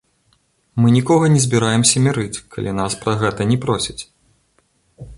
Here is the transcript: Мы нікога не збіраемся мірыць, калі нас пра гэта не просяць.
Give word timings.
Мы 0.83 0.87
нікога 0.95 1.25
не 1.33 1.41
збіраемся 1.45 2.03
мірыць, 2.07 2.41
калі 2.57 2.75
нас 2.81 2.91
пра 3.05 3.13
гэта 3.23 3.41
не 3.55 3.63
просяць. 3.67 4.01